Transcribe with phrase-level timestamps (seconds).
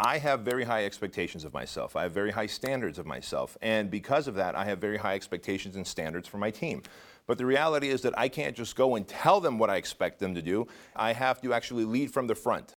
[0.00, 1.96] I have very high expectations of myself.
[1.96, 3.58] I have very high standards of myself.
[3.60, 6.82] And because of that, I have very high expectations and standards for my team.
[7.26, 10.20] But the reality is that I can't just go and tell them what I expect
[10.20, 10.68] them to do.
[10.94, 12.74] I have to actually lead from the front.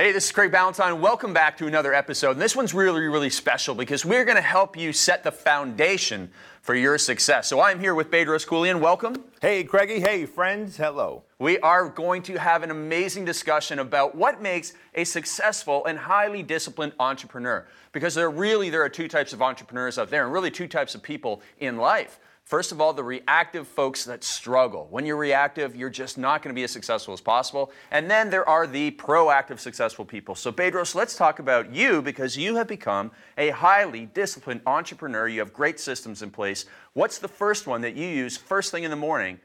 [0.00, 1.00] Hey, this is Craig Ballantyne.
[1.00, 2.30] Welcome back to another episode.
[2.30, 6.30] And this one's really, really special because we're going to help you set the foundation
[6.62, 7.48] for your success.
[7.48, 8.78] So I'm here with Bedros Keuilian.
[8.78, 9.24] Welcome.
[9.42, 9.98] Hey, Craigie.
[9.98, 10.76] Hey, friends.
[10.76, 11.24] Hello.
[11.40, 16.44] We are going to have an amazing discussion about what makes a successful and highly
[16.44, 17.66] disciplined entrepreneur.
[17.90, 20.94] Because there really there are two types of entrepreneurs out there, and really two types
[20.94, 22.20] of people in life.
[22.48, 24.86] First of all, the reactive folks that struggle.
[24.88, 27.70] When you're reactive, you're just not going to be as successful as possible.
[27.90, 30.34] And then there are the proactive, successful people.
[30.34, 35.28] So, Bedros, let's talk about you because you have become a highly disciplined entrepreneur.
[35.28, 36.64] You have great systems in place.
[36.94, 39.40] What's the first one that you use first thing in the morning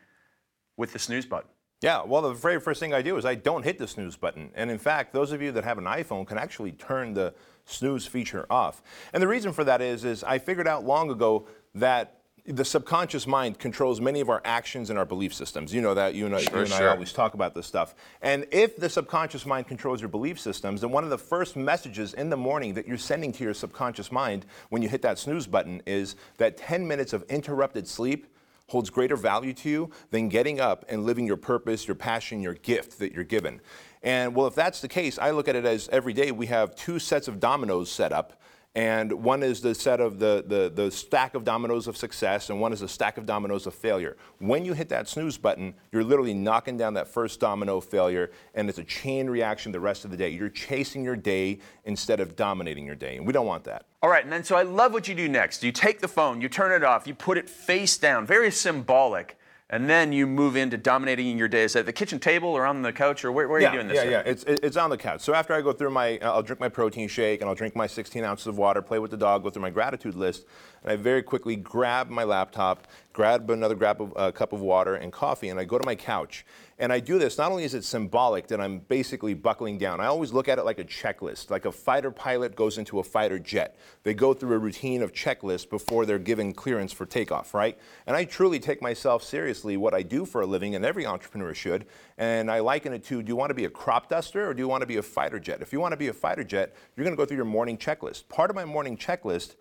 [0.77, 1.49] with the snooze button?
[1.81, 4.49] Yeah, well, the very first thing I do is I don't hit the snooze button.
[4.55, 7.33] And in fact, those of you that have an iPhone can actually turn the
[7.65, 8.81] snooze feature off.
[9.11, 13.25] And the reason for that is, is I figured out long ago that the subconscious
[13.25, 15.73] mind controls many of our actions and our belief systems.
[15.73, 16.13] You know that.
[16.13, 16.89] You, know, sure, you and sure.
[16.89, 17.95] I always talk about this stuff.
[18.21, 22.13] And if the subconscious mind controls your belief systems, then one of the first messages
[22.13, 25.47] in the morning that you're sending to your subconscious mind when you hit that snooze
[25.47, 28.27] button is that 10 minutes of interrupted sleep
[28.67, 32.55] holds greater value to you than getting up and living your purpose, your passion, your
[32.55, 33.61] gift that you're given.
[34.01, 36.75] And well, if that's the case, I look at it as every day we have
[36.75, 38.41] two sets of dominoes set up
[38.75, 42.59] and one is the set of the, the, the stack of dominoes of success, and
[42.59, 44.17] one is a stack of dominoes of failure.
[44.39, 48.67] When you hit that snooze button, you're literally knocking down that first domino failure, and
[48.69, 50.29] it's a chain reaction the rest of the day.
[50.29, 53.85] You're chasing your day instead of dominating your day, and we don't want that.
[54.01, 55.63] All right, and then so I love what you do next.
[55.63, 59.37] You take the phone, you turn it off, you put it face down, very symbolic
[59.73, 61.63] and then you move into dominating your day.
[61.63, 63.77] Is that the kitchen table or on the couch or where, where yeah, are you
[63.79, 64.05] doing this?
[64.05, 65.21] Yeah, yeah, it's, it's on the couch.
[65.21, 67.87] So after I go through my, I'll drink my protein shake and I'll drink my
[67.87, 70.45] 16 ounces of water, play with the dog, go through my gratitude list,
[70.83, 74.95] and I very quickly grab my laptop, grab another grab of, uh, cup of water
[74.95, 76.45] and coffee, and I go to my couch.
[76.79, 80.07] And I do this, not only is it symbolic that I'm basically buckling down, I
[80.07, 83.39] always look at it like a checklist, like a fighter pilot goes into a fighter
[83.39, 83.77] jet.
[84.01, 87.77] They go through a routine of checklists before they're given clearance for takeoff, right?
[88.07, 91.53] And I truly take myself seriously, what I do for a living, and every entrepreneur
[91.53, 91.85] should.
[92.17, 94.59] And I liken it to do you want to be a crop duster or do
[94.59, 95.61] you want to be a fighter jet?
[95.61, 97.77] If you want to be a fighter jet, you're going to go through your morning
[97.77, 98.27] checklist.
[98.29, 99.55] Part of my morning checklist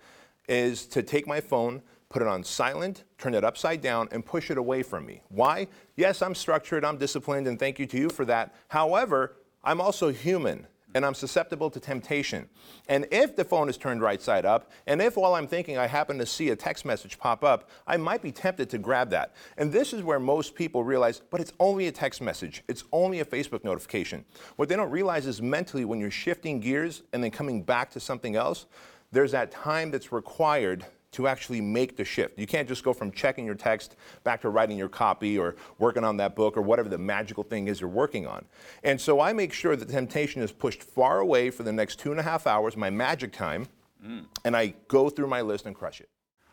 [0.49, 4.51] is to take my phone, put it on silent, turn it upside down, and push
[4.51, 5.23] it away from me.
[5.29, 5.69] Why?
[5.97, 8.55] Yes, I'm structured, I'm disciplined, and thank you to you for that.
[8.69, 12.49] However, I'm also human and I'm susceptible to temptation.
[12.89, 15.87] And if the phone is turned right side up, and if while I'm thinking I
[15.87, 19.35] happen to see a text message pop up, I might be tempted to grab that.
[19.57, 23.21] And this is where most people realize, but it's only a text message, it's only
[23.21, 24.25] a Facebook notification.
[24.57, 28.01] What they don't realize is mentally when you're shifting gears and then coming back to
[28.01, 28.67] something else,
[29.13, 32.39] there's that time that's required to actually make the shift.
[32.39, 36.05] You can't just go from checking your text back to writing your copy or working
[36.05, 38.45] on that book or whatever the magical thing is you're working on.
[38.83, 41.99] And so I make sure that the temptation is pushed far away for the next
[41.99, 43.67] two and a half hours, my magic time,
[44.05, 44.25] mm.
[44.45, 46.09] and I go through my list and crush it.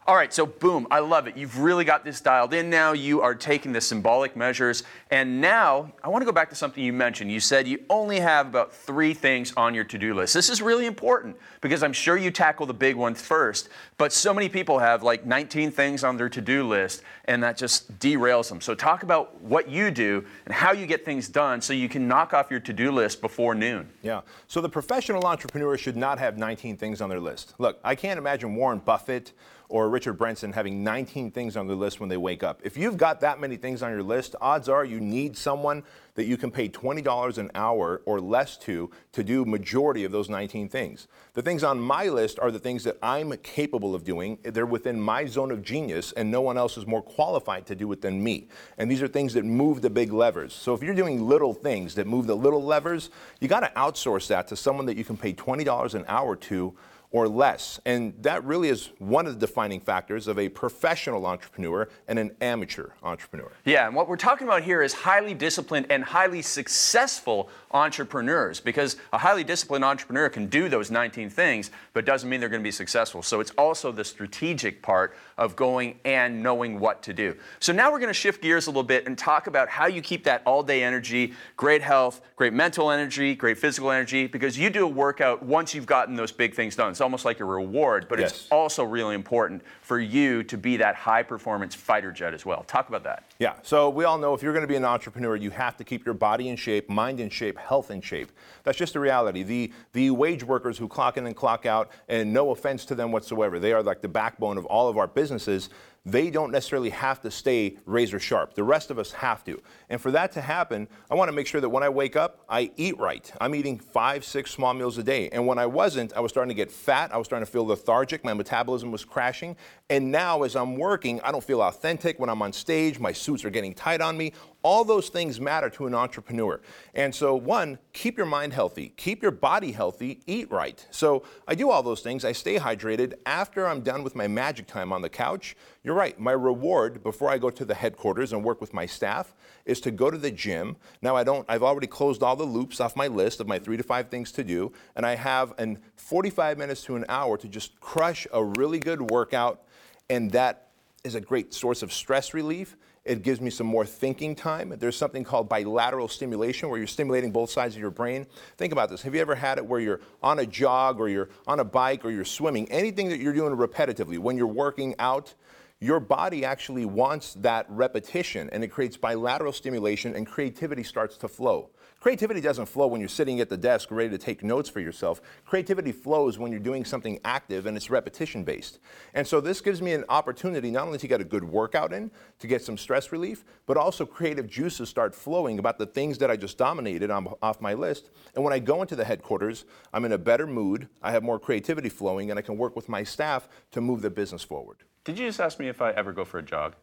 [0.07, 1.37] All right, so boom, I love it.
[1.37, 2.93] You've really got this dialed in now.
[2.93, 4.81] You are taking the symbolic measures.
[5.11, 7.31] And now I want to go back to something you mentioned.
[7.31, 10.33] You said you only have about three things on your to do list.
[10.33, 14.33] This is really important because I'm sure you tackle the big ones first, but so
[14.33, 18.49] many people have like 19 things on their to do list, and that just derails
[18.49, 18.61] them.
[18.61, 22.07] So talk about what you do and how you get things done so you can
[22.07, 23.87] knock off your to do list before noon.
[24.01, 27.53] Yeah, so the professional entrepreneur should not have 19 things on their list.
[27.59, 29.33] Look, I can't imagine Warren Buffett
[29.69, 32.59] or Richard Branson having 19 things on their list when they wake up.
[32.63, 35.83] If you've got that many things on your list, odds are you need someone
[36.15, 40.27] that you can pay $20 an hour or less to to do majority of those
[40.27, 41.07] 19 things.
[41.33, 44.39] The things on my list are the things that I'm capable of doing.
[44.43, 47.89] They're within my zone of genius and no one else is more qualified to do
[47.91, 48.49] it than me.
[48.77, 50.51] And these are things that move the big levers.
[50.51, 54.27] So if you're doing little things that move the little levers, you got to outsource
[54.27, 56.75] that to someone that you can pay $20 an hour to
[57.11, 57.79] or less.
[57.85, 62.35] And that really is one of the defining factors of a professional entrepreneur and an
[62.41, 63.51] amateur entrepreneur.
[63.65, 68.97] Yeah, and what we're talking about here is highly disciplined and highly successful entrepreneurs because
[69.13, 72.67] a highly disciplined entrepreneur can do those 19 things, but doesn't mean they're going to
[72.67, 73.21] be successful.
[73.21, 77.35] So it's also the strategic part of going and knowing what to do.
[77.59, 80.01] So now we're going to shift gears a little bit and talk about how you
[80.01, 84.69] keep that all day energy, great health, great mental energy, great physical energy, because you
[84.69, 86.91] do a workout once you've gotten those big things done.
[86.91, 88.31] It's almost like a reward, but Yes.
[88.31, 92.63] it's also really important for you to be that high performance fighter jet as well.
[92.63, 93.23] Talk about that.
[93.39, 95.83] Yeah, so we all know if you're going to be an entrepreneur, you have to
[95.83, 98.31] keep your body in shape, mind in shape, health in shape.
[98.63, 99.43] That's just the reality.
[99.43, 103.11] The, the wage workers who clock in and clock out, and no offense to them
[103.11, 105.69] whatsoever, they are like the backbone of all of our businesses.
[106.05, 108.53] They don't necessarily have to stay razor sharp.
[108.53, 109.61] The rest of us have to.
[109.89, 112.43] And for that to happen, I want to make sure that when I wake up,
[112.47, 113.31] I eat right.
[113.41, 115.29] I'm eating five, six small meals a day.
[115.29, 117.13] And when I wasn't, I was starting to get fat.
[117.13, 118.23] I was starting to feel lethargic.
[118.23, 119.55] My metabolism was crashing.
[119.89, 122.99] And now, as I'm working, I don't feel authentic when I'm on stage.
[122.99, 124.33] My suits are getting tight on me.
[124.61, 126.61] All those things matter to an entrepreneur.
[126.93, 130.85] And so, one, keep your mind healthy, keep your body healthy, eat right.
[130.91, 132.23] So, I do all those things.
[132.23, 133.13] I stay hydrated.
[133.25, 135.55] After I'm done with my magic time on the couch,
[135.89, 136.19] you're right.
[136.19, 139.33] My reward before I go to the headquarters and work with my staff
[139.65, 140.77] is to go to the gym.
[141.01, 143.75] Now, I don't, I've already closed all the loops off my list of my three
[143.75, 147.47] to five things to do, and I have an 45 minutes to an hour to
[147.47, 149.63] just crush a really good workout,
[150.11, 150.67] and that
[151.03, 152.77] is a great source of stress relief.
[153.03, 154.71] It gives me some more thinking time.
[154.77, 158.27] There's something called bilateral stimulation where you're stimulating both sides of your brain.
[158.57, 159.01] Think about this.
[159.01, 162.05] Have you ever had it where you're on a jog or you're on a bike
[162.05, 162.69] or you're swimming?
[162.69, 165.33] Anything that you're doing repetitively, when you're working out,
[165.81, 171.27] your body actually wants that repetition and it creates bilateral stimulation and creativity starts to
[171.27, 171.69] flow.
[172.01, 175.21] Creativity doesn't flow when you're sitting at the desk ready to take notes for yourself.
[175.45, 178.79] Creativity flows when you're doing something active and it's repetition based.
[179.13, 182.11] And so this gives me an opportunity not only to get a good workout in,
[182.39, 186.29] to get some stress relief, but also creative juices start flowing about the things that
[186.29, 188.09] I just dominated on, off my list.
[188.35, 191.39] And when I go into the headquarters, I'm in a better mood, I have more
[191.39, 194.83] creativity flowing, and I can work with my staff to move the business forward.
[195.09, 196.75] Did you just ask me if I ever go for a jog?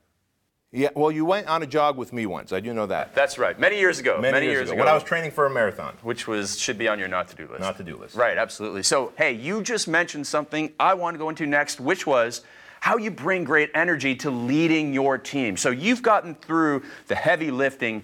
[0.73, 2.53] Yeah, well, you went on a jog with me once.
[2.53, 3.15] I do know that.
[3.15, 3.57] That's right.
[3.57, 4.21] Many years ago.
[4.21, 5.95] Many, years, ago, when I was training for a marathon.
[6.03, 7.61] which was should be on your not to do list.
[7.61, 8.17] Not to do list.
[8.17, 8.83] Right, absolutely.
[8.83, 12.43] So, hey, you just mentioned something I want to go into next, which was
[12.81, 15.57] how you bring great energy to leading your team.
[15.57, 18.03] So, you've gotten through the heavy lifting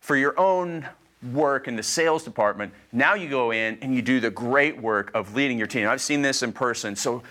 [0.00, 0.86] for your own
[1.32, 2.70] work in the sales department.
[2.92, 5.88] Now you go in and you do the great work of leading your team.
[5.88, 6.96] I've seen this in person.
[6.96, 7.22] So,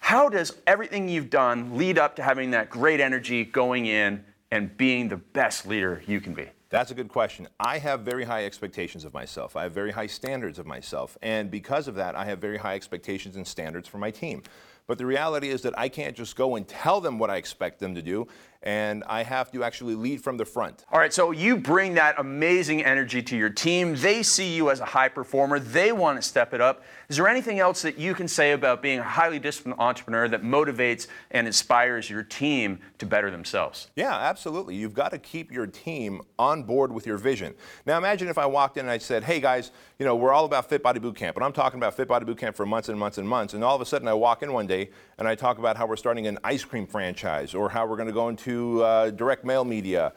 [0.00, 4.76] how does everything you've done lead up to having that great energy going in and
[4.76, 6.48] being the best leader you can be?
[6.68, 7.46] That's a good question.
[7.60, 9.56] I have very high expectations of myself.
[9.56, 11.16] I have very high standards of myself.
[11.22, 14.42] And because of that, I have very high expectations and standards for my team.
[14.86, 17.80] But the reality is that I can't just go and tell them what I expect
[17.80, 18.28] them to do,
[18.62, 20.84] and I have to actually lead from the front.
[20.92, 23.94] All right, so you bring that amazing energy to your team.
[23.96, 25.58] They see you as a high performer.
[25.58, 26.82] They want to step it up.
[27.08, 30.42] Is there anything else that you can say about being a highly disciplined entrepreneur that
[30.42, 33.90] motivates and inspires your team to better themselves?
[33.94, 34.74] Yeah, absolutely.
[34.74, 37.54] You've got to keep your team on board with your vision.
[37.86, 40.44] Now, imagine if I walked in and I said, hey guys, you know, we're all
[40.44, 42.88] about Fit Body Boot Camp, and I'm talking about Fit Body Boot Camp for months
[42.88, 44.75] and months and months, and all of a sudden I walk in one day
[45.18, 48.08] and I talk about how we're starting an ice cream franchise or how we're going
[48.08, 50.12] to go into uh, direct mail media.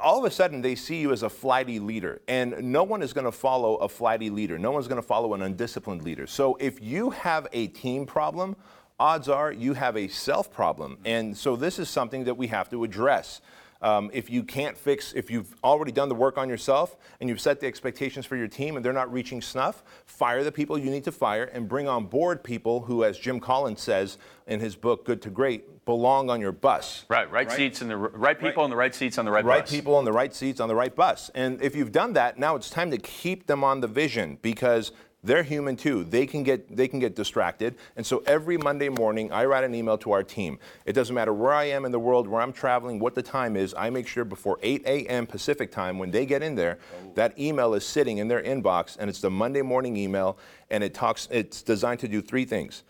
[0.00, 3.12] All of a sudden, they see you as a flighty leader, and no one is
[3.12, 4.58] going to follow a flighty leader.
[4.58, 6.26] No one's going to follow an undisciplined leader.
[6.26, 8.56] So, if you have a team problem,
[8.98, 10.98] odds are you have a self problem.
[11.06, 13.40] And so, this is something that we have to address.
[13.82, 17.40] Um, if you can't fix, if you've already done the work on yourself and you've
[17.40, 20.90] set the expectations for your team and they're not reaching snuff, fire the people you
[20.90, 24.76] need to fire and bring on board people who, as Jim Collins says in his
[24.76, 27.04] book Good to Great, belong on your bus.
[27.08, 29.62] Right, right, seats in the right people in the right seats on the right, Right
[29.62, 29.72] bus.
[29.72, 31.30] Right people on the right seats on the right bus.
[31.34, 34.92] And if you've done that, now it's time to keep them on the vision because
[35.22, 36.04] they're human too.
[36.04, 37.76] They can get they can get distracted.
[37.96, 40.58] And so every Monday morning I write an email to our team.
[40.86, 43.56] It doesn't matter where I am in the world, where I'm traveling, what the time
[43.56, 45.26] is, I make sure before 8 a.m.
[45.26, 46.78] Pacific time when they get in there,
[47.14, 50.38] that email is sitting in their inbox and it's the Monday morning email
[50.70, 52.82] and it talks it's designed to do three things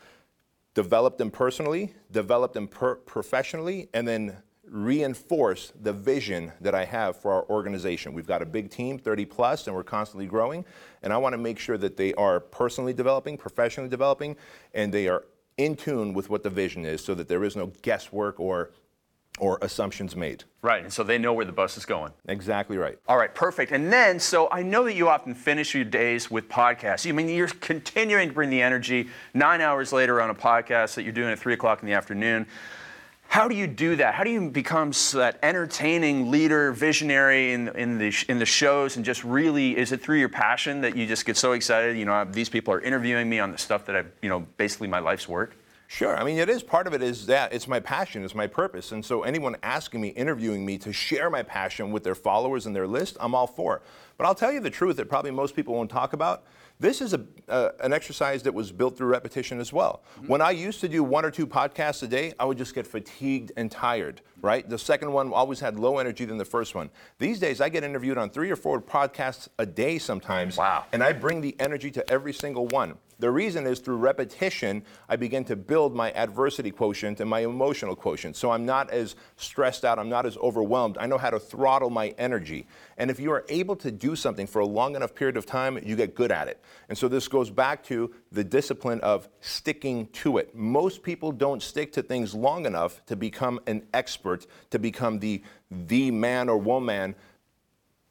[0.74, 4.36] develop them personally, develop them per- professionally, and then
[4.70, 8.14] reinforce the vision that I have for our organization.
[8.14, 10.64] We've got a big team, 30 plus, and we're constantly growing.
[11.02, 14.36] And I want to make sure that they are personally developing, professionally developing,
[14.72, 15.24] and they are
[15.56, 18.70] in tune with what the vision is so that there is no guesswork or,
[19.40, 20.44] or assumptions made.
[20.62, 22.12] Right, and so they know where the bus is going.
[22.28, 22.96] Exactly right.
[23.08, 23.72] All right, perfect.
[23.72, 27.08] And then, so I know that you often finish your days with podcasts.
[27.08, 31.02] I mean, you're continuing to bring the energy nine hours later on a podcast that
[31.02, 32.46] you're doing at three o'clock in the afternoon.
[33.30, 34.14] How do you do that?
[34.14, 39.04] How do you become that entertaining leader, visionary in, in, the, in the shows, and
[39.04, 41.96] just really, is it through your passion that you just get so excited?
[41.96, 44.88] You know, these people are interviewing me on the stuff that I, you know, basically
[44.88, 45.54] my life's work.
[45.92, 46.16] Sure.
[46.16, 48.92] I mean, it is part of it is that it's my passion, it's my purpose.
[48.92, 52.76] And so anyone asking me, interviewing me to share my passion with their followers and
[52.76, 53.82] their list, I'm all for.
[54.16, 56.44] But I'll tell you the truth that probably most people won't talk about.
[56.78, 60.04] This is a, uh, an exercise that was built through repetition as well.
[60.14, 60.28] Mm-hmm.
[60.28, 62.86] When I used to do one or two podcasts a day, I would just get
[62.86, 64.66] fatigued and tired, right?
[64.68, 66.88] The second one always had low energy than the first one.
[67.18, 70.56] These days, I get interviewed on three or four podcasts a day sometimes.
[70.56, 70.84] Wow.
[70.92, 72.94] And I bring the energy to every single one.
[73.20, 77.94] The reason is through repetition, I begin to build my adversity quotient and my emotional
[77.94, 78.34] quotient.
[78.34, 80.96] So I'm not as stressed out, I'm not as overwhelmed.
[80.98, 82.66] I know how to throttle my energy.
[82.96, 85.78] And if you are able to do something for a long enough period of time,
[85.84, 86.62] you get good at it.
[86.88, 90.54] And so this goes back to the discipline of sticking to it.
[90.54, 95.42] Most people don't stick to things long enough to become an expert, to become the,
[95.70, 97.14] the man or woman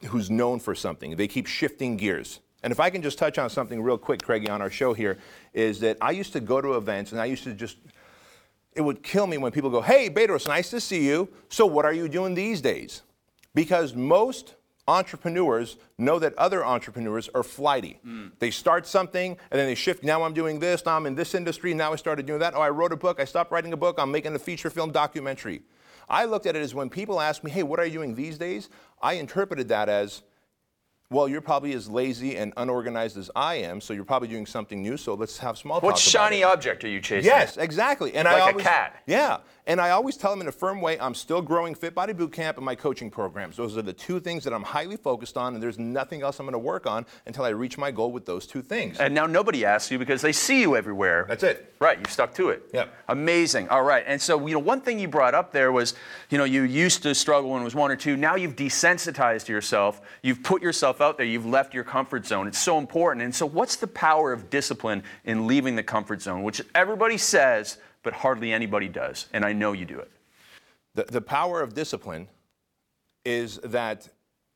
[0.05, 1.15] who's known for something.
[1.15, 2.39] They keep shifting gears.
[2.63, 5.17] And if I can just touch on something real quick, Craigie, on our show here,
[5.53, 7.77] is that I used to go to events and I used to just,
[8.73, 11.29] it would kill me when people go, Hey, Bedros, nice to see you.
[11.49, 13.01] So what are you doing these days?
[13.55, 14.55] Because most
[14.89, 17.99] entrepreneurs know that other entrepreneurs are flighty.
[18.05, 18.31] Mm.
[18.39, 20.03] They start something and then they shift.
[20.03, 22.55] Now I'm doing this, now I'm in this industry, now I started doing that.
[22.55, 24.91] Oh, I wrote a book, I stopped writing a book, I'm making a feature film
[24.91, 25.61] documentary.
[26.09, 28.37] I looked at it as when people ask me, hey, what are you doing these
[28.39, 28.69] days?
[28.99, 30.23] I interpreted that as,
[31.11, 34.79] well, you're probably as lazy and unorganized as I am, so you're probably doing something
[34.79, 34.95] new.
[34.95, 35.83] So let's have small talk.
[35.83, 37.25] What shiny object are you chasing?
[37.25, 38.13] Yes, exactly.
[38.13, 39.01] And like I always, a cat.
[39.07, 42.13] Yeah, and I always tell them in a firm way, I'm still growing Fit Body
[42.13, 43.57] Bootcamp and my coaching programs.
[43.57, 46.45] Those are the two things that I'm highly focused on, and there's nothing else I'm
[46.45, 48.99] going to work on until I reach my goal with those two things.
[48.99, 51.25] And now nobody asks you because they see you everywhere.
[51.27, 51.73] That's it.
[51.79, 52.69] Right, you stuck to it.
[52.73, 52.85] Yeah.
[53.07, 53.69] Amazing.
[53.69, 54.03] All right.
[54.05, 55.95] And so, you know, one thing you brought up there was,
[56.29, 58.17] you know, you used to struggle when it was one or two.
[58.17, 60.01] Now you've desensitized yourself.
[60.21, 61.25] You've put yourself out there.
[61.25, 62.47] You've left your comfort zone.
[62.47, 63.23] It's so important.
[63.23, 67.77] And so, what's the power of discipline in leaving the comfort zone, which everybody says,
[68.03, 69.27] but hardly anybody does?
[69.33, 70.11] And I know you do it.
[70.95, 72.27] The, the power of discipline
[73.25, 74.09] is that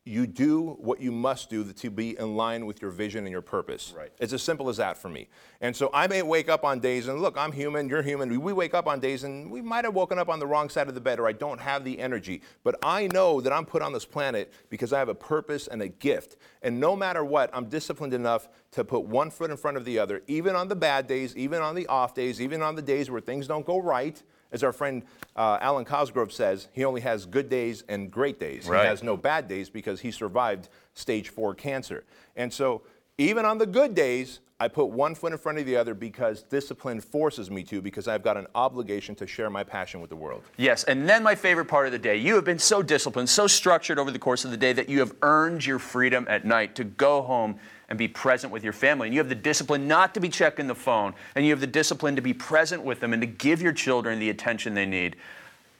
[0.06, 3.40] you do what you must do to be in line with your vision and your
[3.40, 3.94] purpose.
[3.96, 4.12] Right.
[4.18, 5.28] It's as simple as that for me.
[5.62, 8.28] And so I may wake up on days, and look, I'm human, you're human.
[8.42, 10.88] We wake up on days, and we might have woken up on the wrong side
[10.88, 12.42] of the bed, or I don't have the energy.
[12.64, 15.80] But I know that I'm put on this planet because I have a purpose and
[15.80, 16.36] a gift.
[16.60, 19.98] And no matter what, I'm disciplined enough to put one foot in front of the
[19.98, 23.10] other, even on the bad days, even on the off days, even on the days
[23.10, 24.22] where things don't go right.
[24.54, 25.02] As our friend
[25.34, 28.68] uh, Alwyn Cosgrove says, he only has good days and great days.
[28.68, 28.82] Right.
[28.82, 32.04] He has no bad days because he survived stage four cancer.
[32.36, 32.82] And so,
[33.18, 36.42] even on the good days, I put one foot in front of the other because
[36.42, 40.16] discipline forces me to, because I've got an obligation to share my passion with the
[40.16, 40.42] world.
[40.56, 42.16] Yes, and then my favorite part of the day.
[42.16, 45.00] You have been so disciplined, so structured over the course of the day that you
[45.00, 47.56] have earned your freedom at night to go home
[47.90, 49.06] and be present with your family.
[49.06, 51.66] And you have the discipline not to be checking the phone, and you have the
[51.66, 55.16] discipline to be present with them and to give your children the attention they need.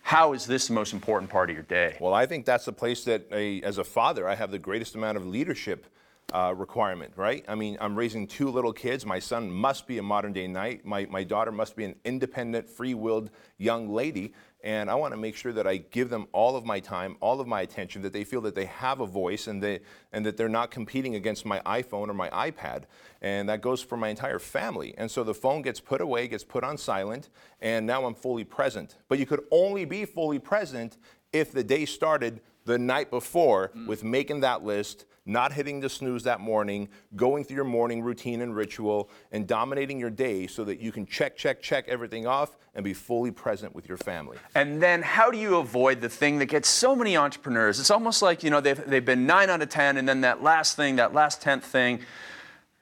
[0.03, 1.97] How is this the most important part of your day?
[2.01, 4.95] Well, I think that's the place that, a, as a father, I have the greatest
[4.95, 5.87] amount of leadership
[6.33, 7.45] uh, requirement, right?
[7.47, 9.05] I mean, I'm raising two little kids.
[9.07, 10.85] My son must be a modern day knight.
[10.85, 14.33] My, my daughter must be an independent, free willed young lady.
[14.65, 17.41] And I want to make sure that I give them all of my time, all
[17.41, 19.81] of my attention, that they feel that they have a voice and, they,
[20.13, 22.85] and that they're not competing against my iPhone or my iPad.
[23.21, 24.95] And that goes for my entire family.
[24.97, 27.29] And so the phone gets put away, gets put on silent,
[27.61, 28.97] and now I'm fully present.
[29.09, 30.97] But you could only be fully present
[31.35, 33.87] if the day started the night before mm.
[33.87, 38.41] with making that list, not hitting the snooze that morning, going through your morning routine
[38.43, 42.57] and ritual, and dominating your day so that you can check, check, check everything off
[42.75, 44.37] and be fully present with your family.
[44.55, 47.81] And then how do you avoid the thing that gets so many entrepreneurs?
[47.81, 50.43] It's almost like, you know, they've, they've been nine out of 10, and then that
[50.43, 52.01] last thing, that last 10th thing,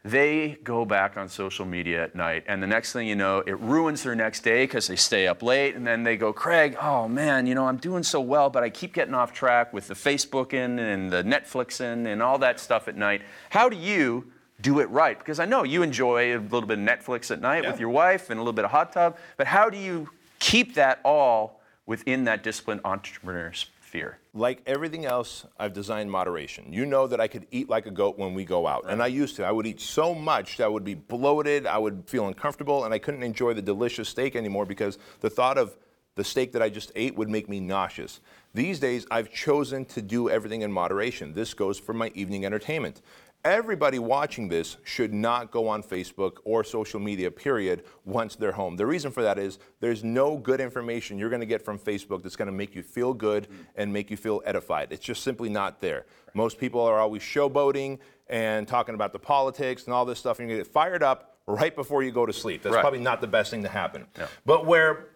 [0.04, 3.58] they go back on social media at night and the next thing you know it
[3.60, 7.06] ruins their next day because they stay up late and then they go craig oh
[7.06, 9.94] man you know i'm doing so well but i keep getting off track with the
[9.94, 14.24] facebooking and the netflixing and all that stuff at night how do you
[14.60, 17.62] do it right because i know you enjoy a little bit of netflix at night
[17.62, 17.70] yeah.
[17.70, 20.08] with your wife and a little bit of hot tub but how do you
[20.42, 24.18] keep that all within that disciplined entrepreneur fear.
[24.34, 26.72] Like everything else, I've designed moderation.
[26.72, 28.92] You know that I could eat like a goat when we go out, right.
[28.92, 29.44] and I used to.
[29.44, 32.94] I would eat so much that I would be bloated, I would feel uncomfortable, and
[32.94, 35.76] I couldn't enjoy the delicious steak anymore because the thought of
[36.14, 38.20] the steak that I just ate would make me nauseous.
[38.54, 41.32] These days, I've chosen to do everything in moderation.
[41.34, 43.02] This goes for my evening entertainment.
[43.44, 48.76] Everybody watching this should not go on Facebook or social media, period, once they're home.
[48.76, 52.22] The reason for that is there's no good information you're going to get from Facebook
[52.22, 54.92] that's going to make you feel good and make you feel edified.
[54.92, 56.06] It's just simply not there.
[56.34, 60.48] Most people are always showboating and talking about the politics and all this stuff, and
[60.48, 62.62] you're going to get fired up right before you go to sleep.
[62.62, 62.80] That's Right.
[62.80, 64.06] probably not the best thing to happen.
[64.46, 65.08] But where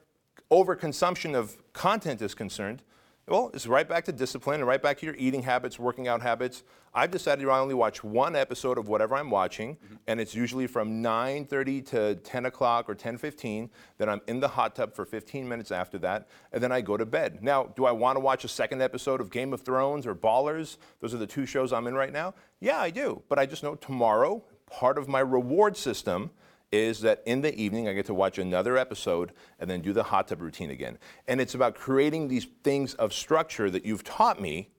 [0.50, 2.82] overconsumption of content is concerned,
[3.28, 6.22] well, it's right back to discipline and right back to your eating habits, working out
[6.22, 6.62] habits.
[6.94, 9.94] I've decided I only watch one episode of whatever I'm watching, mm-hmm.
[10.06, 13.68] and it's usually from 9:30 to 10 o'clock or 10:15.
[13.98, 16.96] Then I'm in the hot tub for 15 minutes after that, and then I go
[16.96, 17.42] to bed.
[17.42, 20.76] Now, do I want to watch a second episode of Game of Thrones or Ballers?
[21.00, 22.34] Those are the two shows I'm in right now.
[22.60, 26.30] Yeah, I do, but I just know tomorrow part of my reward system
[26.72, 30.02] is that in the evening I get to watch another episode and then do the
[30.02, 30.98] hot tub routine again.
[31.28, 34.70] And it's about creating these things of structure that you've taught me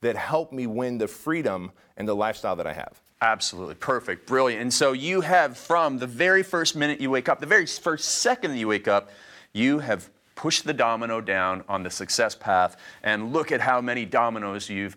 [0.00, 3.00] that help me win the freedom and the lifestyle that I have.
[3.20, 3.76] Absolutely.
[3.76, 4.26] Perfect.
[4.26, 4.62] Brilliant.
[4.62, 8.06] And so you have, from the very first minute you wake up, the very first
[8.06, 9.10] second that you wake up,
[9.52, 12.76] you have pushed the domino down on the success path.
[13.02, 14.96] And look at how many dominoes you've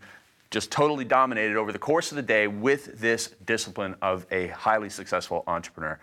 [0.52, 4.90] just totally dominated over the course of the day with this discipline of a highly
[4.90, 6.00] successful entrepreneur.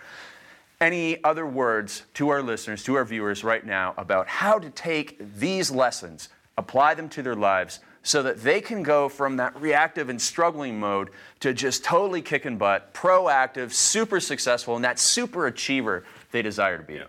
[0.81, 5.17] Any other words to our listeners, to our viewers right now about how to take
[5.39, 10.09] these lessons, apply them to their lives, so that they can go from that reactive
[10.09, 16.05] and struggling mode to just totally kicking butt, proactive, super successful, and that super achiever
[16.33, 16.95] they desire to be?
[16.95, 17.05] Yeah,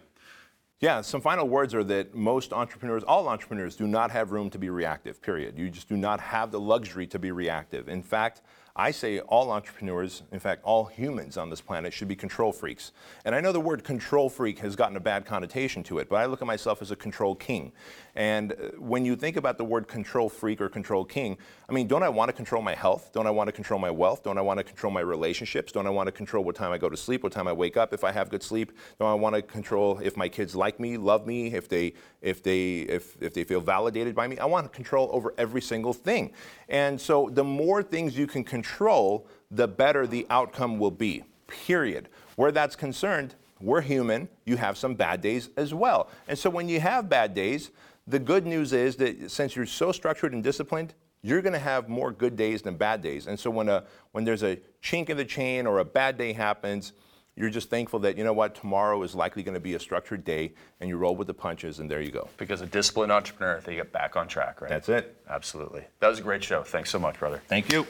[1.02, 4.70] some final words are that most entrepreneurs, all entrepreneurs, do not have room to be
[4.70, 5.58] reactive, period.
[5.58, 7.88] You just do not have the luxury to be reactive.
[7.88, 8.42] In fact,
[8.76, 12.92] I say all entrepreneurs, in fact, all humans on this planet should be control freaks.
[13.24, 16.16] And I know the word control freak has gotten a bad connotation to it, but
[16.16, 17.72] I look at myself as a control king.
[18.16, 21.38] And uh, when you think about the word control freak or control king,
[21.70, 23.12] I mean, don't I want to control my health?
[23.14, 24.24] Don't I want to control my wealth?
[24.24, 25.72] Don't I want to control my relationships?
[25.72, 27.78] Don't I want to control what time I go to sleep, what time I wake
[27.78, 28.72] up if I have good sleep?
[28.98, 32.42] Don't I want to control if my kids like me, love me, if they if
[32.42, 34.40] they if, if they feel validated by me?
[34.40, 36.32] I want control over every single thing.
[36.70, 41.24] And so the more things you can control, the better the outcome will be.
[41.48, 42.08] Period.
[42.36, 44.30] Where that's concerned, we're human.
[44.46, 46.10] You have some bad days as well.
[46.28, 47.72] And so when you have bad days,
[48.08, 51.88] the good news is that since you're so structured and disciplined, you're going to have
[51.88, 53.28] more good days than bad days.
[53.28, 56.34] And so when a when there's a chink in the chain or a bad day
[56.34, 56.94] happens,
[57.36, 60.24] you're just thankful that you know what tomorrow is likely going to be a structured
[60.26, 62.28] day, and you roll with the punches, and there you go.
[62.38, 64.70] Because a disciplined entrepreneur, they get back on track, right?
[64.70, 65.18] That's it.
[65.30, 65.84] Absolutely.
[66.00, 66.62] That was a great show.
[66.64, 67.42] Thanks so much, brother.
[67.48, 67.88] Thank you.